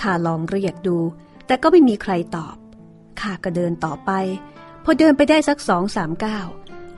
[0.00, 0.96] ข้าลองเรียกดู
[1.46, 2.56] แต่ก็ไม่มีใครตอบ
[3.20, 4.10] ข้าก็เดินต่อไป
[4.84, 6.46] พอเดินไปได้สักสองสามก้าว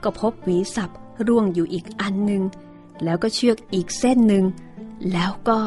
[0.03, 0.89] ก็พบหวีสับ
[1.27, 2.43] ร่วงอยู่อีกอันหนึ่ง
[3.03, 4.45] แล้วก็เชือกอีกเส้นหนึ่ง
[5.13, 5.59] แล้วก็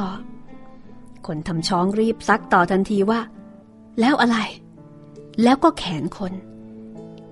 [1.27, 3.21] คนทำช้องรีบซักต่อทันทีว่า
[4.01, 4.39] แล้วอะไร
[5.43, 6.33] แล้วก็แขนคน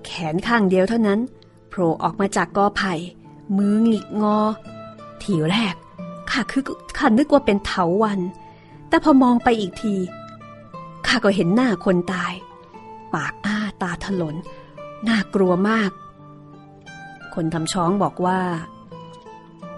[0.05, 1.19] แขนข้างเดียวเท่านั้น
[1.69, 2.93] โผล่ออกมาจากกอไผ่
[3.57, 4.39] มือหงิกงอ
[5.23, 5.75] ทีแรก
[6.29, 6.63] ข้าคือ
[6.97, 8.19] ข้านึกว่าเป็นเถาวัน
[8.89, 9.95] แต่พอมองไปอีกที
[11.07, 12.33] ข้าก็เห็นหน้าคนตาย
[13.13, 14.35] ปากอ้าตาถลน
[15.07, 15.91] น่ากลัวมาก
[17.33, 18.39] คนทำช้องบอกว่า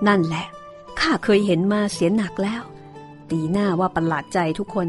[0.08, 0.46] นั่นแหละ
[1.00, 2.62] ข้าเคยเห็นมาเสียหนักแล้ว
[3.30, 4.88] ตีหน้าว่าประหลาดใจทุกคน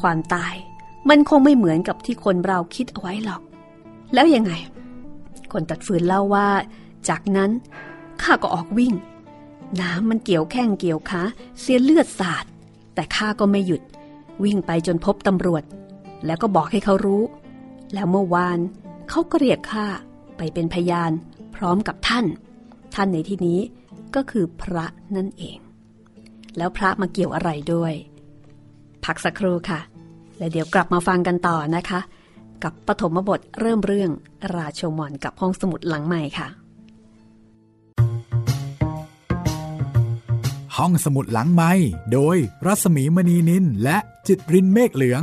[0.00, 0.54] ความตาย
[1.08, 3.42] มันคงไม่เหมือนกับที่คนเราคิดเอาไว้หรอก
[4.14, 4.52] แล้วยังไง
[5.52, 6.48] คนตัดฟืนเล่าว่า
[7.08, 7.50] จากนั้น
[8.22, 8.94] ข้าก็ออกวิ่ง
[9.80, 11.22] น้ำมันเกี่ยวแข้งเกี่ยวขา
[11.60, 12.44] เสียเลือดสาด
[12.94, 13.82] แต่ข้าก็ไม่หยุด
[14.44, 15.62] วิ่งไปจนพบตำรวจ
[16.26, 17.22] แล้วก็บอกให้เขารู้
[17.94, 18.58] แล้วเมื่อวาน
[19.08, 19.86] เขาก็เรียกข้า
[20.36, 21.12] ไปเป็นพยาน
[21.54, 22.26] พร้อมกับท่าน
[22.94, 23.60] ท่านในที่นี้
[24.14, 25.58] ก็คือพระนั่นเอง
[26.56, 27.92] แล้วพระมาเกี่ยวอะไรด้วย
[29.04, 29.80] พักสักครู่ค่ะ
[30.38, 32.00] และเดี๋ยวกลับมาฟังกันต่อนะคะ
[32.64, 34.10] กับปฐมบทเริ่มเรื่อง
[34.54, 36.48] ราโชมอนกับห้องสมุดหลังใหม่ค่ะ
[40.78, 41.72] ห้องสมุดหลังไม้
[42.12, 45.22] โดยรัสมีมณีนินและจิตรินเมฆเหลือง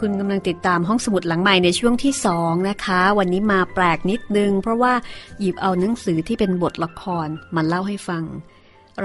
[0.00, 4.92] คุณกำลังติดตามห้องสมุดหลังใหม่ในช่วงที่สองนะคะ วันนี้มาแปลกนิดนึง เพราะว่า
[5.40, 8.24] หยิบเอาหนังสือที่เป็นบทละครมาเล่าให้ฟัง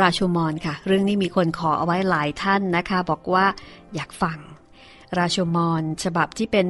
[0.02, 3.45] ราชมอนค่ะ เรื่องนี้มีคนขอเอาไว้หลายท่านนะคะ บอกว่า
[3.95, 4.38] อยากฟัง
[5.19, 6.67] ราชมอนฉบับที่เป็น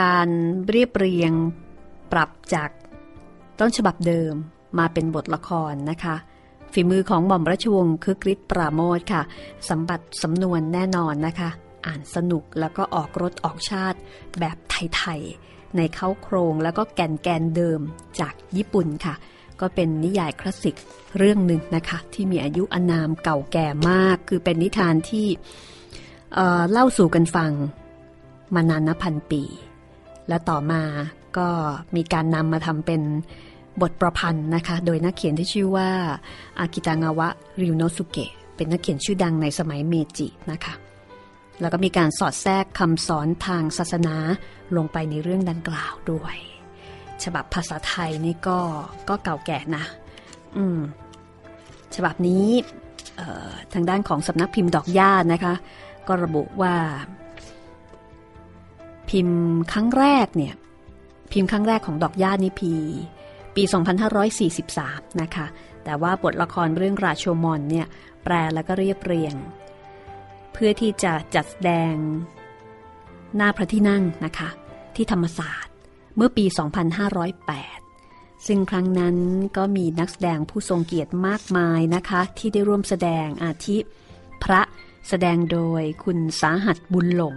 [0.00, 0.28] การ
[0.68, 1.32] เรียบเรียง
[2.12, 2.70] ปรับจาก
[3.60, 4.32] ต้นฉบับเดิม
[4.78, 6.16] มาเป็นบทละครนะคะ
[6.72, 9.22] ฝีมือของหม่อมราชวงศ์คือกริชปราโมทค่ะ
[9.68, 11.50] สมบัติสำนวนแน่นอนนะคะ
[11.86, 13.98] อ่านสนุกแล้วก็ออกรสออกชาติ
[14.40, 17.80] แบบไทยๆในเข้าโครงแล้วก็แกนแกนเดิม
[18.20, 19.14] จากญี่ปุ่นค่ะ
[19.60, 20.76] ก็เป็นนิยายคลาสสิก
[21.18, 25.26] เรื่องหนึ่งนะคะ ที่มีอายุอานามเก่าแก่มาก คือเป็นนิทานที่
[26.34, 27.52] เเล่าสู่กันฟัง
[28.54, 29.42] มานานนับพันปี
[30.28, 30.82] และต่อมา
[31.38, 31.48] ก็
[31.96, 33.02] มีการนำมาทำเป็น
[33.82, 35.88] บทประพันธ์นะคะ โดยนักเขียนที่ชื่อว่า
[36.58, 37.28] อากิตางาวะ
[37.62, 40.74] ริวโนสุเกะ เป็นนักเขียนชื่อดังในสมัยเมจินะคะ
[41.60, 44.16] แล้วก็มีการสอดแทรกคำสอนทางศาสนา
[44.76, 46.36] ลงไปในเรื่องดังกล่าวด้วย
[47.24, 48.58] ฉบับภาษาไทยนี่ก็
[49.08, 49.84] ก็เก่าแก่นะ
[50.56, 50.78] อืม
[51.94, 52.46] ฉบับนี้
[53.72, 55.54] ทางด้านของสำนักพิมพ์ดอกย่านะคะ
[56.08, 56.74] ก็ระบุว่า
[59.08, 59.40] พิมพ์
[59.72, 60.54] ครั้งแรกเนี่ย
[61.32, 62.74] พิมพ์ครั้งแรกของดอกย่านี่พี
[63.54, 63.62] ปี
[64.42, 65.46] 2543 นะคะ
[65.84, 67.86] แต่ว่าบทละครเรื่องราโชมอนเนี่ย
[68.24, 69.34] แปลแล้วก็เรียบเรียง
[70.52, 71.94] เพื่อที่จะจัดแสดง
[73.36, 74.48] หน้าพระที่นั่งนะคะ
[74.96, 75.74] ที่ธรรมศาสตร์
[76.16, 76.44] เมื่อปี
[77.26, 79.16] 2508 ซึ่งครั้งนั้น
[79.56, 83.78] ก็มีนักแสดงผู้ทรงเกียรติมากมายนะคะ ที่ได้ร่วมแสดงอาทิ
[84.42, 84.60] พระ
[85.08, 87.36] แสดงโดยคุณสาหัสบุญหลง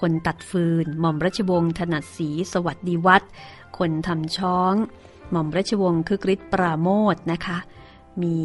[0.00, 3.22] คนตัดฟืน หม่อมราชวงศ์ถนัดศรีสวัสดีวัฒ
[3.78, 4.74] คนทำช้อง
[5.30, 7.58] หม่อมราชวงศ์คึกฤทธิ์ปราโมทนะคะ
[8.22, 8.36] มี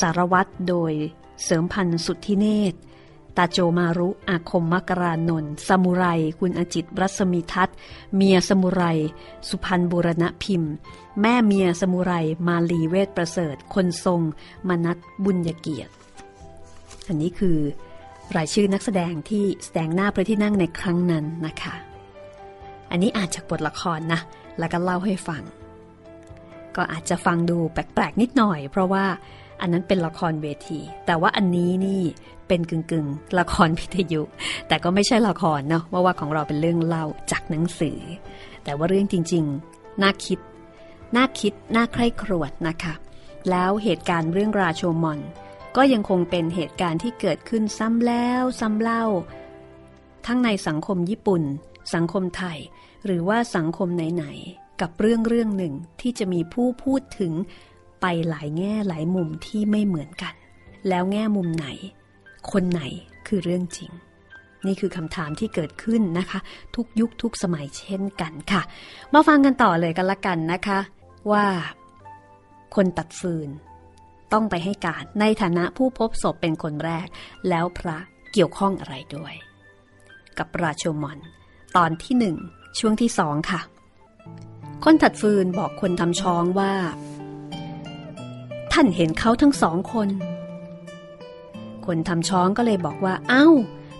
[0.00, 0.92] สารวัตรโดย
[1.44, 2.78] เสริมพันธ์สุทธิเนตร
[3.36, 6.04] ตาโจมารุอาคมมกรานนท์สมุไร
[6.38, 7.76] คุณอจิตรัศมีทัศน์
[8.14, 8.82] เมียสมุไร
[9.48, 10.72] สุพันบุรณพิมพ์
[11.20, 12.12] แม่เมียสมุไร
[12.46, 14.20] มาลีเวทประเสริฐ คนทรง
[14.68, 15.92] มนัตบุญยเกียรติ
[17.06, 17.58] อันนี้คือ
[18.36, 21.74] รายชื่อนักแสดงที่แสดงหน้าพระที่นั่งในครั้งนั้นนะคะ
[22.90, 24.20] อันนี้อาจจากบทละครนะ
[24.58, 25.42] แล้วก็เล่าให้ฟัง
[26.76, 29.04] ก็อาจจะฟังดูแปลกๆนิดหน่อย เพราะว่า
[29.60, 32.02] อันนั้นเป็นละครเวที แต่ว่าอันนี้นี่
[32.48, 34.22] เป็นกึ่งๆ ละครพิทยุ
[34.68, 37.98] แต่ก็ไม่ใช่ละครเนาะว่าว่าของเราเป็นเรื่องเล่าจากหนังสือ
[38.64, 40.38] แต่ว่าเรื่องจริงๆ น่าคิด
[41.16, 42.94] น่าคิด น่าใคร่ครวญนะคะ
[43.50, 45.20] แล้วเหตุการณ์เรื่องราโชมอน
[45.76, 49.04] ก็ยังคงเป็นเหตุการณ์ที่เกิดขึ้นซ้ำแล้วซ้ำเล่า
[50.26, 51.42] ทั้งในสังคมญี่ปุ่น
[51.94, 52.58] สังคมไทย
[53.04, 57.32] หรือว่าสังคมไหนๆกับเรื่องเรื่องหนึ่งที่จะมีผู้พูดถึง
[58.00, 60.34] ไปหลายแง่หลายมุมที่ไม่เหมือนกัน
[60.88, 61.66] แล้วแง่มุมไหน
[62.52, 62.82] คนไหน
[63.26, 63.90] คือเรื่องจริง
[64.66, 66.40] นี่คือคำถามที่เกิดขึ้นนะคะ
[66.76, 68.62] ทุกยุคทุกสมัยเช่นกันค่ะ
[69.14, 70.78] มาฟังกันต่อเลยกันละกันนะคะ
[71.32, 71.46] ว่า
[72.74, 73.48] คนตัดฟืน
[74.32, 77.06] ต้องไปให้การในฐานะผู้พบศพเป็นคนแรก
[77.48, 77.98] แล้วพระ
[78.32, 79.34] เกี่ยวข้องอะไรด้วย
[80.38, 81.18] กับราชมอน
[81.76, 82.36] ตอนที่หนึ่ง
[82.78, 83.60] ช่วงที่สองค่ะ
[84.84, 86.72] คนถัดฟืนบอกคนทำช้องว่า
[88.72, 90.08] ท่านเห็นเขาทั้งสองคน
[91.86, 93.48] คนทำช้องก็เลยบอกว่า เอา้า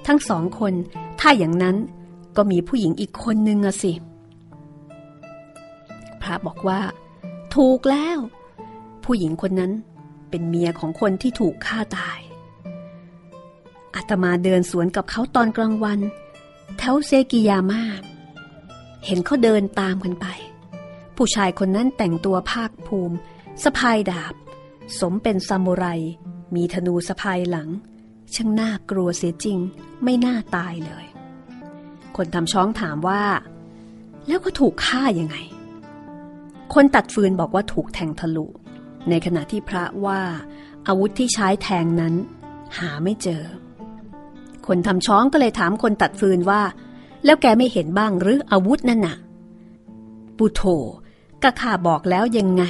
[0.07, 0.73] ทั้งสองคน
[1.21, 1.77] ถ้าอย่างนั้น
[2.37, 3.93] ก็มีผู้หญิงอีกคนนึงอะสิ
[6.23, 6.81] พระบอกว่า
[7.55, 8.19] ถูกแล้ว
[9.05, 9.73] ผู้หญิงคนนั้น
[10.33, 12.21] เป็นเมียของคนที่ถูกฆ่าตาย
[13.95, 16.01] อาตมาเดินสวนกับเขาตอนกลางวัน
[16.79, 17.83] แถวเซกิยาม่า
[19.07, 20.27] เห็นเขาเดินตามกันไป
[21.17, 23.17] ผู้ชายคนนั้นแต่งตัวภาคภูมิ
[23.65, 24.35] สะพายดาบ
[25.01, 25.85] สมเป็นซามูไร
[26.55, 27.69] มีธนูสะพายหลัง
[28.35, 29.59] ช่างน่ากลัวเสียจริง
[30.05, 31.07] ไม่น่าตายเลย
[32.17, 33.23] คนทำช้องถามว่า
[34.27, 35.37] แล้วก็ถูกฆ่ายังไง
[36.75, 38.47] คนตัดฟืนบอกว่าถูกแทงทะลุ
[39.09, 40.21] ในขณะที่พระว่า
[40.87, 42.15] อาวุธที่ใช้แทงนั้น
[42.79, 43.43] หาไม่เจอ
[44.67, 46.63] คนทำช้องก็เลยถามคนตัดฟืนว่า
[47.25, 49.17] แล้วแกไม่เห็นบ้างหรืออาวุธนั่นน่ะ
[50.37, 50.63] ปุโถ
[51.43, 52.65] ก็ข้าบอกแล้วยังไง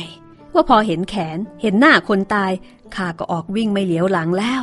[0.54, 2.52] ว่าพอเห็นแขนเห็นหน้าคนตาย
[2.96, 4.62] ข้าก็ออกวิ่งไม่เหลียวหลังแล้ว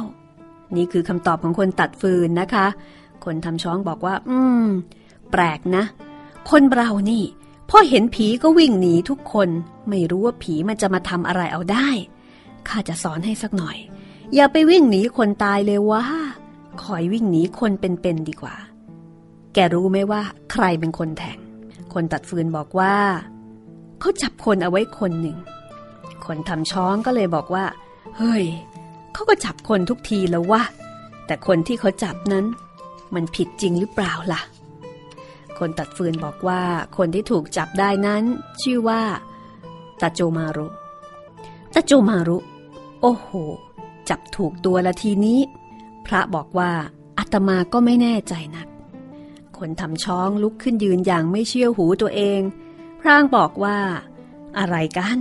[0.76, 2.68] นี่คือคำตอบของคนตัดฟืนนะคะ
[3.26, 4.68] คนทำช้องบอกว่า อืม
[5.32, 5.84] แปลกนะ
[6.50, 7.24] คนเรานี่
[7.70, 9.50] พอเห็นผีก็วิ่งหนีทุกคน
[9.90, 11.90] ไม่รู้ว่าผีมันจะมาทำอะไรเอาได้
[12.68, 13.78] ข้าจะสอนให้สักหน่อย
[14.36, 16.06] อย่าไปวิ่งหนีคนตายเลยว่า
[16.84, 18.56] คอยวิ่งหนีคนเป็นๆดีกว่า
[19.54, 21.38] แกรู้ไหมว่า ใครเป็นคนแทง
[21.94, 22.96] คนตัดฟืนบอกว่า
[24.00, 25.38] เขาจับคนเอาไว้คนหนึ่ง
[26.26, 27.66] คนทำช้องก็เลยบอกว่า
[28.18, 28.46] เฮ้ย
[29.14, 30.64] เขาก็จับคนทุกทีแล้ววะ
[31.26, 32.46] แต่คนที่เขาจับนั้น
[33.16, 34.42] มันผิดจริงหรือเปล่าล่ะ
[35.60, 36.62] คนตัดฟืนบอกว่า
[36.98, 38.24] คนที่ถูกจับได้นั้น
[38.62, 39.02] ชื่อว่า
[40.02, 40.68] ตาโจมารุ
[41.76, 42.38] ตาโจมารุ
[43.02, 43.30] โอ้โห
[44.10, 45.40] จับถูกตัวละทีนี้
[46.06, 46.72] พระบอกว่า
[47.18, 48.68] อาตมาก็ไม่แน่ใจนัก
[49.58, 52.42] คนทำช้องลุกขึ้นยืนอย่างไม่เชื่อหูตัวเอง
[53.00, 53.78] พรางบอกว่า
[54.58, 55.20] อะไรกัน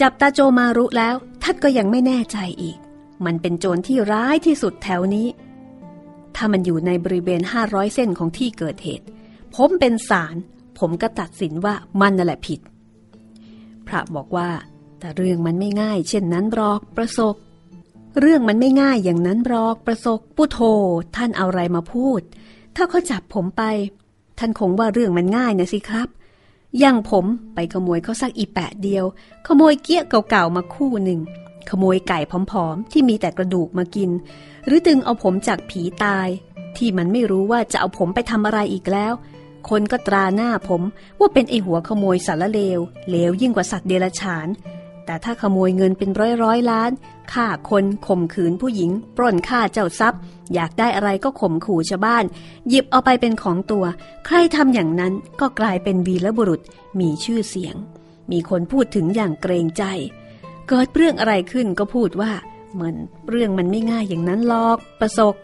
[0.00, 2.78] จับตาโจมารุแล้วท่านก็ยังไม่แน่ใจอีก
[3.24, 5.28] มันเป็นโจรที่ร้ายที่สุดแถวนี้
[6.36, 9.06] ถ้ามันอยู่ในบริเวณห้าร้อยเส้นของที่เกิดเหตุ
[9.54, 10.36] ผมเป็นศาล
[10.78, 12.60] ผมก็ตัดสินว่ามันนั่นแหละผิด
[13.86, 14.50] พระบอกว่า
[14.98, 17.36] แต่เรื่องมันไม่ง่าย เช่นนั้นบรอกประสก
[18.20, 20.58] เรื่องมันไม่ง่ายอย่างนั้นบรอกประสกปุโธ
[21.16, 22.20] ท่านเอาอะไรมาพูด
[22.76, 23.62] ถ้าเขาจับผมไป
[24.38, 26.08] ท่านคงว่าเรื่องมันง่ายนะสิครับ
[26.78, 29.04] อย่างผมไปขโมยเขาสักอีแปะเดียว
[29.46, 31.20] ขโมยเกี้ยเก่าๆมาคู่หนึ่ง
[31.70, 32.18] ขโมยไก่
[32.50, 34.10] ผอมๆ ที่มีแต่กระดูกมากิน
[34.66, 36.28] หรือดึงเอาผมจากผีตาย
[36.76, 39.12] ที่มันไม่รู้ว่าจะเอาผมไปทำอะไรอีกแล้ว
[39.68, 40.82] คนก็ตราหน้าผม
[41.18, 44.48] ว่าเป็นไอหัวขโมยสารเลวเลวยิ่งกว่าสัตว์เดรัจฉาน
[45.06, 46.90] แต่ถ้าขโมยเงินเป็นร้อยร้อยล้าน
[47.32, 50.20] ฆ่าคนข่มขืนผู้หญิง ปล้นฆ่าเจ้าทรัพย์
[50.54, 52.24] อยากได้อะไรก็ข่มขู่ชาวบ้าน
[52.68, 53.84] หยิบเอาไปเป็นของตัว
[54.26, 56.60] ใครทำอย่างนั้นก็กลายเป็นวีรบุรุษ
[57.00, 57.76] มีชื่อเสียง
[58.30, 59.84] มีคนพูดถึงอย่างเกรงใจ
[60.68, 62.32] เกิดเรื่องอะไรขึ้นก็พูดว่า
[62.74, 62.96] เหมือน
[63.30, 65.36] เรื่องมันไม่ง่ายอย่างนั้นหรอกประสก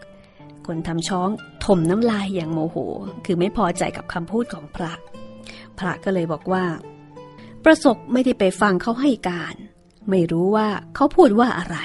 [0.67, 1.29] คนทำช้อง
[1.65, 2.77] ถมน้ำลายอย่างโมโห
[3.25, 4.93] คือไม่พอใจกับคำพูดของพระ
[5.77, 6.65] พระก็เลยบอกว่า
[7.63, 9.55] ประสกไม่ได้ไปฟังเขาให้การ
[10.09, 11.77] ไม่รู้ว่าเขาพูดว่าอะไร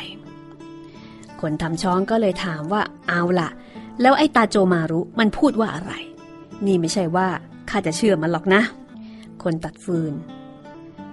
[1.40, 3.49] คนทำช้องก็เลยถามว่าเอาล่ะ
[4.01, 5.92] แล้วไอ้ตาโจมารุมันพูดว่าอะไร
[6.66, 7.29] นี่ไม่ใช่ว่า
[7.71, 8.62] ข้าจะเชื่อมันหรอกนะ
[9.42, 10.12] คนตัดฟืน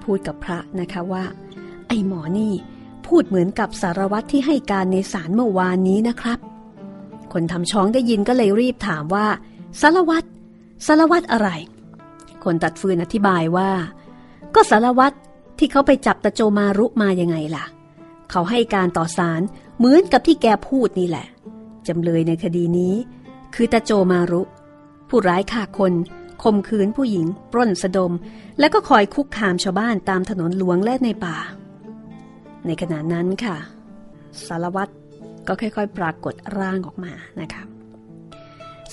[0.03, 1.23] พูดกับพระนะคะว่า
[1.87, 2.53] ไอ้หมอนี่
[3.07, 6.39] พูดเหมือนกับสารวัตรที่ให้การในศาลเมื่อวานนี้นะครับ
[7.33, 9.27] คนทำช้องได้ยินก็เลยรีบถามว่า
[9.81, 10.27] สารวัตร
[10.87, 11.49] สารวัตรอะไร
[12.43, 13.69] คนตัดฟืนอธิบายว่า
[14.55, 15.15] ก็สารวัตร
[15.59, 17.65] ที่เขาไปจับตาโจมารุมายังไงล่ะ
[18.31, 19.41] เขาให้การต่อศาล
[19.77, 21.27] เหมือนกับที่แกพูดนี่แหละ
[21.87, 22.95] จำเลยในคดีนี้
[23.55, 24.41] คือตาโจมารุ
[25.09, 25.93] ผู้ร้ายฆ่าคน
[26.43, 28.13] ข่มขืนผู้หญิง ปล้นสะดม
[28.59, 31.37] และก็คอยคุกคามชาวบ้านตามถนนหลวงและในป่า
[32.65, 33.55] ในขณะนั้นค่ะ
[34.47, 34.93] สารวัตร
[35.49, 37.63] ก็ค่อยๆ ปรากฏร่างออกมานะคะ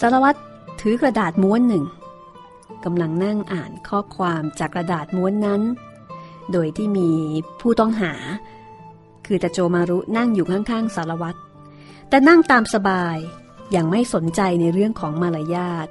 [0.00, 0.38] สารวัตร
[0.80, 1.84] ถือกระดาษม้วนหนึ่ง
[2.84, 5.62] กำลังนั่งอ่านข้อความจากกระดาษม้วนนั้น
[6.52, 7.10] โดยที่มี
[7.60, 8.12] ผู้ต้องหา
[9.26, 11.38] คือตาโจมารุนั่งอยู่ข้างๆสารวัตร
[12.08, 13.16] แต่นั่งตามสบาย
[13.72, 15.88] อย่างไม่สนใจในเรื่องของมารยาท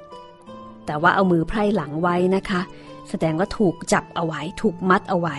[0.86, 2.60] แต่ว่าเอามือไพร่หลังไว้นะคะ
[3.08, 5.36] แสดงว่าถูกจับเอาไว้ถูกมัดเอาไว้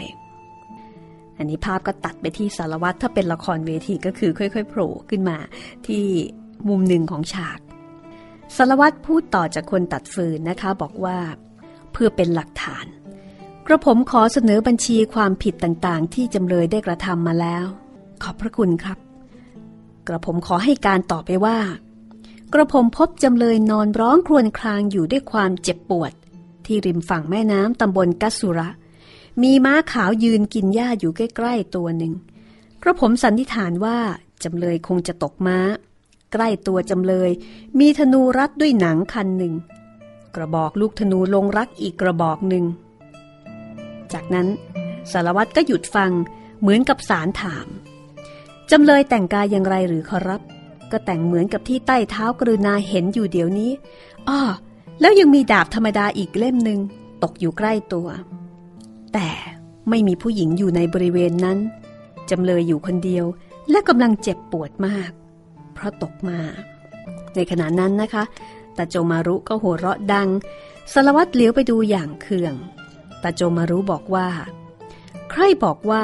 [1.38, 5.38] อันนี้ภาพก็ตัดไปที่สารวัตรถ้าเป็นละครเวทีก็คือค่อยๆโผล่ขึ้นมา
[5.88, 6.04] ที่
[6.68, 7.60] มุมหนึ่งของฉาก
[8.56, 11.18] สารวัตรพูดต่อจากคนตัดฟืนนะคะบอกว่า
[11.92, 12.86] เพื่อเป็นหลักฐาน
[13.68, 17.66] กระผมขอเสนอบัญชีความผิดต่างๆ ที่จำเลยได้กระทำมาแล้ว
[18.24, 18.98] ขอบพระคุณครับ
[20.08, 21.58] กระผมขอให้การต่อไปว่า
[22.54, 26.12] กระผมพบจำเลยนอนร้องครวญครางอยู่ด้วยความเจ็บปวด
[26.66, 28.70] ที่ริมฝั่งแม่น้ำตำบลกัสสุระ
[29.44, 32.14] มีม้าขาวยืนกินหญ้าอยู่ใกล้ๆตัวหนึ่ง
[32.82, 33.98] กระผมสันนิษฐานว่า
[34.44, 35.58] จำเลยคงจะตกม้า
[36.34, 37.30] ใกล้ตัวจำเลย
[37.80, 39.54] มีธนูรัดด้วยหนังคันหนึ่ง
[40.36, 42.66] กระบอกลูกธนูลงรักอีกกระบอกหนึ่ง
[44.14, 44.48] จากนั้น
[45.12, 46.12] สารวัตรก็หยุดฟัง
[46.62, 47.68] เหมือนกับสารถาม
[48.72, 50.42] จำเลยแต่งกายอย่างไรหรือขอรับ
[50.92, 53.72] ก็แต่งเหมือนกับที่ใต้เท้ากรุณาเห็นอยู่เดี๋ยวนี้
[54.30, 54.42] อ้อ
[55.02, 56.80] แล้วยังมีดาบธรรมดาอีกเล่มหนึ่ง
[57.24, 58.08] ตกอยู่ใกล้ตัว
[59.20, 59.34] แต่
[59.90, 61.58] ไม่มีผู้หญิงอยู่ในบริเวณนั้น
[62.30, 63.26] จำเลยอยู่คนเดียว
[63.70, 65.12] และกำลังเจ็บปวดมาก
[65.74, 66.40] เพราะตกมา
[67.36, 68.24] ในขณะนั้นนะคะ
[68.78, 70.28] ตาโจมารุก็หัวเราะดัง
[70.94, 72.54] สารวัตรเลี้ยวไปดูอย่างเคือง
[73.24, 74.28] ตาโจมารุบอกว่า
[75.30, 76.04] ใครบอกว่า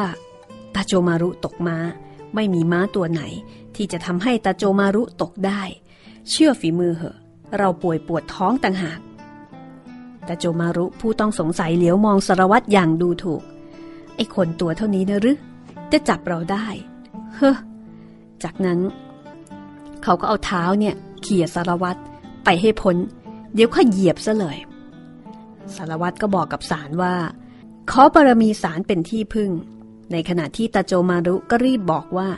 [0.76, 1.78] ตาโจมารุตกม้า
[2.36, 3.22] ไม่มีม้าตัวไหน
[3.76, 5.62] ที่จะทำให้ตาโจมารุตกได้
[6.30, 7.18] เชื่อฝีมือเหอะ
[7.58, 9.00] เราป่วยปวดท้องต่างหาก
[10.28, 13.42] ตาโจมารุผู้ต้องสงสัยเหลียวมองสารวัตรอย่างดูถูก
[14.16, 15.38] ไอ้คนตัวเท่านี้นะหรือ
[15.92, 16.66] จะจับเราได้
[17.36, 17.58] เฮ้อ
[18.44, 18.80] จากนั้น
[20.04, 22.00] เขาก็เอาเท้าเนี่ยเขี่ยสารวัตร
[22.44, 22.98] ไปให้พ้น
[23.54, 24.58] เดี๋ยวข้าเหยียบซะเลย
[25.76, 27.16] สารวัตรก็บอกกับสารว่า
[27.92, 29.52] ขอบารมีสารเป็นที่พึ่ง
[30.12, 32.30] ในขณะที่ตาโจมารุก็รีบบอกว่า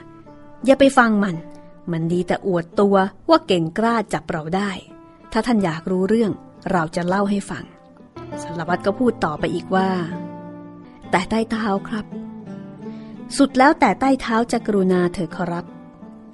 [0.65, 1.36] อย่าไปฟังมัน
[1.91, 2.95] มันดีแต่อวดตัว
[3.30, 4.71] ว่าเก่งกล้าจับเราได้
[5.32, 6.32] ถ้าท่านอยากรู้เรื่อง
[6.71, 7.63] เราจะเล่าให้ฟัง
[8.43, 9.89] สารวัตรก็พูดต่อไปอีกว่า
[11.12, 12.06] แต่ใต้เท้าครับ
[13.38, 15.65] สุดแล้วแต่ใต้เท้าจะกรุณาเถิดขอรับ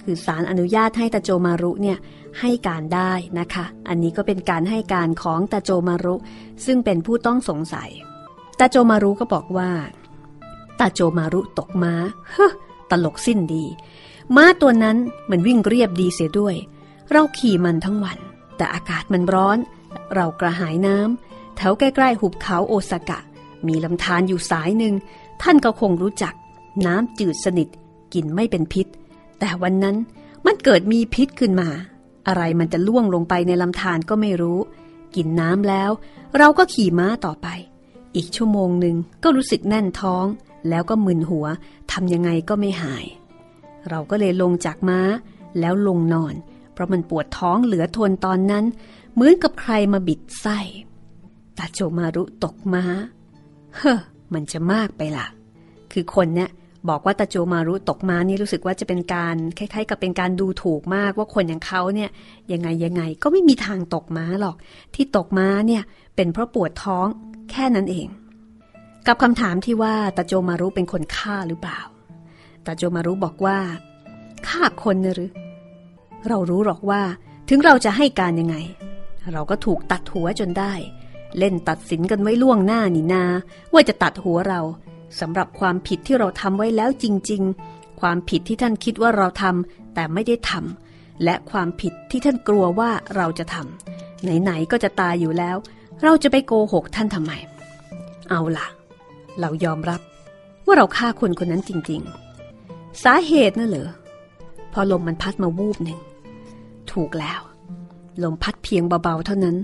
[0.01, 1.97] คือสารอนุญาตให้ตาโจมารุเนี่ย
[2.39, 6.15] ให้การได้นะคะ อันนี้ก็เป็นการให้การของตาโจมารุ
[6.65, 7.89] ซึ่งเป็นผู้ต้องสงสัย
[8.59, 9.71] ตาโจมารุก็บอกว่า
[10.79, 11.93] ตาโจมารุตกม้า
[12.31, 12.47] เฮ้
[12.91, 13.65] ตลกสิ้นดี
[14.35, 14.97] ม้าตัวนั้น
[15.29, 16.55] มันวิ่งเรียบดีเสียด้วย
[17.11, 18.17] เราขี่มันทั้งวัน
[18.57, 19.57] แต่อากาศมันร้อน
[20.15, 21.30] เรากระหายน้ำ
[21.61, 23.19] ถวใกล้ๆหุบเขาโอซากะ
[23.67, 24.93] มีลำธารอยู่สายหนึ่ง
[25.41, 26.33] ท่านก็คงรู้จัก
[26.85, 27.67] น้ำจืดสนิท
[28.13, 28.87] กินไม่เป็นพิษ
[29.39, 29.95] แต่วันนั้น
[30.45, 31.69] มันเกิดมีพิษขึ้นมา
[32.27, 34.59] อะไรมันจะล่วงลงไปในลำธารก็ไม่รู้
[35.15, 35.91] กินน้ำแล้ว
[36.37, 37.47] เราก็ขี่ม้าต่อไป
[38.15, 40.25] อีกชั่วโมงหนึ่งก็รู้สึกแน่นท้อง
[40.69, 41.45] แล้วก็มึนหัว
[41.91, 43.05] ทำยังไงก็ไม่หาย
[43.89, 44.99] เราก็เลยลงจากม้า
[45.59, 46.35] แล้วลงนอน
[46.73, 48.65] เพราะมันปวดท้องเหลือทนตอนนั้น
[49.13, 50.59] เหมือนกับใครมาบิดไส้
[51.57, 52.83] ตาโจมารุตกม้า
[53.75, 53.99] เฮ้อ
[54.33, 55.27] มันจะมากไปล่ะ
[55.91, 56.49] คือคนเนี่ย
[56.89, 62.09] บอกว่าตาโจมารุตกม้านี่รู้สึกว่าจะเป็นการคล้ายๆ กับเป็นการดูถูกมากว่าคนอย่างเขาเนี่ย
[62.51, 64.55] ยังไงยังไงก็ไม่มีทางตกม้าหรอก
[64.95, 65.83] ที่ตกม้าเนี่ย
[66.15, 67.07] เป็นเพราะปวดท้อง
[67.51, 68.07] แค่นั้นเอง
[69.07, 71.79] กับคำถามที่ว่าตาโจมารุเป็นคนฆ่าหรือเปล่า
[72.65, 73.57] ตาโจมารุบอกว่า
[74.47, 75.31] ฆ่าคนนะหรือ
[76.29, 77.01] เรารู้หรอกว่า
[77.49, 78.55] ถึงเราจะให้การยังไง
[79.33, 80.73] เราก็ถูกตัดหัวจนได้
[81.39, 83.23] เล่นตัดสินกันไว้ล่วงหน้านี่นา
[83.73, 84.61] ว่าจะตัดหัวเรา
[85.19, 87.41] สำหรับความผิดที่เราทำไว้แล้วจริง
[87.71, 95.57] ๆ ความผิดที่ท่านคิดว่าเราทำแต่ไม่ได้ทำและความผิดที่ท่านกลัวว่าเราจะทำไหนๆก็จะตายอยู่แล้ว
[96.03, 97.31] เราจะไปโกหกท่านทำไม
[98.29, 98.67] เอาล่ะ
[99.39, 100.01] เรายอมรับ
[100.65, 102.01] ว่าเราฆ่าคนคนนั้นจริง
[102.51, 103.89] ๆ สาเหตุน่ะเหรอ
[104.73, 105.99] พอลมมันพัดมาวูบหนึ่ง
[106.91, 107.41] ถูกแล้ว
[108.23, 109.57] ลมพัดเพียงเบาๆเท่านั้น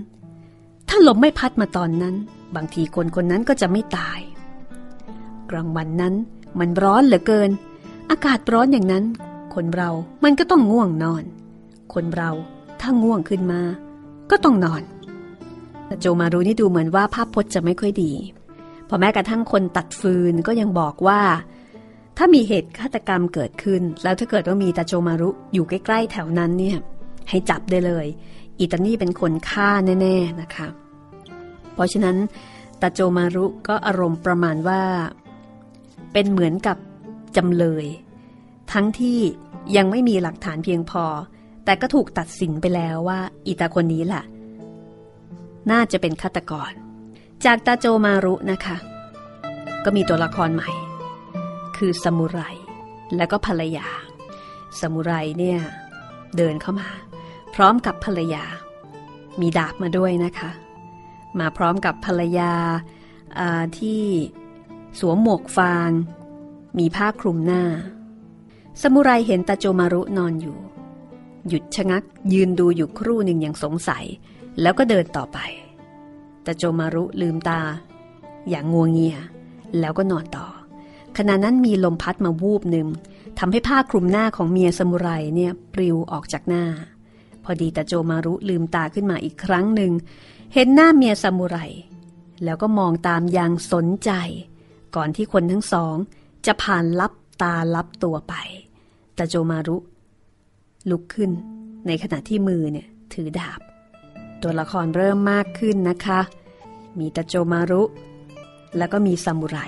[0.88, 2.14] ถ้าลมไม่พัดมาตอนนั้น
[2.56, 4.20] บางทีคนคนนั้นก็จะไม่ตาย
[5.50, 6.14] กลางวันนั้น
[6.58, 7.50] มันร้อนเหลือเกิน
[8.10, 9.04] อากาศร้อนอย่างนั้น
[9.54, 9.90] คนเรา
[10.24, 11.24] มันก็ต้องง่วงนอน
[11.94, 12.30] คนเรา
[12.80, 13.60] ถ้าง่วงขึ้นมา
[14.30, 14.82] ก็ต้องนอน
[15.86, 18.12] แต่โจมารูนี่ดูเหมือนว่าภาพพจน์จะไม่ค่อยดี
[18.88, 21.20] พอแม้กระทั่งคนตัดฟืนก็ยังบอกว่า
[22.16, 26.76] ถ้ามีเหตุฆาตกรรมเกิดขึ้น แล้วถ้าเกิดว่ามีตาโจมารุอยู่ใกล้ ๆ แถวนั้นเนี่ย
[27.28, 28.06] ให้จับได้เลย
[28.60, 30.68] อิตานี่เป็นคนฆ่าแน่ ๆนะคะ
[31.74, 32.16] เพราะฉะนั้น
[32.80, 34.82] ตาโจมารุก็อารมณ์ประมาณว่า
[36.12, 36.76] เป็นเหมือนกับ
[37.36, 37.86] จำเลย
[38.72, 39.18] ทั้งที่
[39.76, 41.04] ยังไม่มีหลักฐานเพียงพอ
[41.64, 44.24] แต่ก็ถูกตัดสินไปแล้วว่าอีตาคนนี้แหละ
[45.70, 46.72] น่าจะเป็นฆาตกร
[47.44, 48.76] จากตาโจมารุนะคะ
[49.84, 50.70] ก็มีตัวละครใหม่
[51.76, 52.40] คือสมุไร
[53.16, 53.88] และก็ภรรยา
[54.80, 55.58] สมุไรเนี่ย
[56.36, 56.88] เดินเข้ามา
[57.60, 58.44] ร้อมกับภรรยา
[59.40, 60.50] มีดาบมาด้วยนะคะ
[61.40, 62.52] มาพร้อมกับภรรยา
[63.78, 64.02] ที่
[64.98, 65.90] สวมหมวกฟาง
[66.78, 67.62] มีผ้าคลุมหน้า
[68.82, 70.58] สมุไรเห็นตาโจมารุนอนอยู่
[71.48, 74.04] หยุดชะงักยืนดูอยู่ครู่หนึ่งอย่างสงสัย
[74.60, 75.38] แล้วก็เดินต่อไป
[76.46, 77.60] ตาโจมารุลืมตา
[78.48, 79.16] อย่างงัวงเงีย
[79.80, 80.46] แล้วก็นอนต่อ
[81.16, 82.88] ขณะนั้นมีลมพัดมาวูบหนึ่ง
[83.38, 86.64] ทำให้ผ้าคลุมหน้าของเมียสมุไรเนี่ยปลิวออกจากหน้า
[87.50, 89.92] อดีตาโจมารุลืมตาขึ้นมาอีกครั้งหนึ่ง
[90.54, 91.58] เห็นหน้าเมียสมุไร
[92.44, 94.10] แล้วก็มองตามอย่างสนใจ
[94.96, 95.96] ก่อนที่คนทั้งสอง
[96.46, 98.34] จะผ่านลับตาลับตัวไป
[99.18, 99.76] ตาโจมารุ
[100.90, 101.30] ลุกขึ้น
[101.86, 103.60] ในขณะที่มือเนี่ยถือดาบ
[104.42, 106.20] ตัวละครเริ่มมากขึ้นนะคะ
[106.98, 107.82] มีตาโจมารุ
[108.76, 109.58] แล้วก็มีซามูไร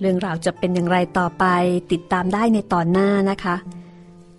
[0.00, 1.44] เรื่องราวจะเป็นอย่างไรต่อไป
[1.92, 3.56] ติดตามได้ในตอนหน้านะคะ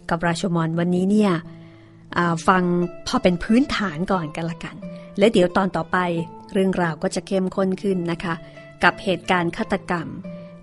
[0.09, 1.31] กับราชมอนวันนี้เนี่ย
[2.47, 2.63] ฟัง
[3.07, 4.75] พอเป็นพื้นฐานก่อนกันละกัน
[5.19, 5.97] และเดี๋ยวตอนต่อไป
[6.53, 8.33] เรื่องราวก็จะเข้มข้นขึ้นนะคะ
[8.83, 10.07] กับเหตุการณ์ฆาตกรรม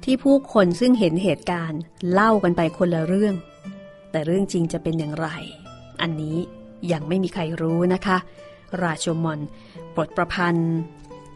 [0.05, 1.81] ที่ผู้คนซึ่งเห็นเหตุการณ์
[2.13, 3.35] เล่ากันไปคนละเรื่อง
[4.11, 5.29] แต่เรื่องจริงจะเป็นอย่างไร
[6.01, 6.37] อันนี้
[6.93, 8.19] ยังไม่มีใครรู้นะคะ
[8.83, 9.41] ราชมอน
[9.97, 10.73] บทประพันธ์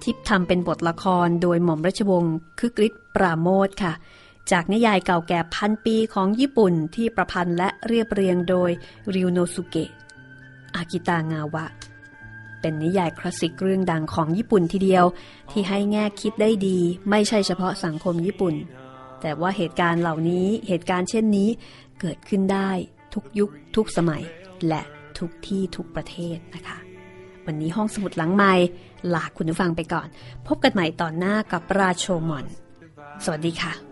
[0.02, 3.92] ที่ทำเป็นบทละครโดยหม่อมราชวงศ์คึกฤทธิ์ปราโมทค่ะ
[4.52, 8.70] จากนิยายเก่าแก่พันปีของญี่ปุ่นที่ประพันธ์และเรียบเรียงโดย
[9.14, 9.90] ริวโนสุเกะ
[10.74, 11.64] อากิตางาวะ
[12.60, 15.04] เป็นนิยายคลาสสิกเรื่องดังของญี่ปุ่นทีเดียว
[15.50, 16.78] ที่ให้แง่คิดได้ดี
[17.10, 18.54] ไม่ใช่เฉพาะสังคมญี่ปุ่น
[19.20, 21.48] แต่ว่าเหตุการณ์เหล่านี้เหตุการณ์เช่นนี้
[22.00, 22.70] เกิดขึ้นได้
[23.14, 24.22] ทุกยุคทุกสมัย
[24.68, 24.82] และ
[25.18, 26.78] ทุกที่ทุกประเทศนะคะ
[27.46, 28.52] วันนี้ห้องสมุดหลังใหม่
[29.14, 30.08] ลาคุณผู้ฟังไปก่อน
[30.46, 32.46] พบกันใหม่ตอนหน้ากับราโชมอน
[33.24, 33.91] สวัสดีค่ะ